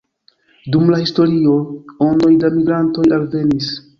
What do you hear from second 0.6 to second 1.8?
Dum la historio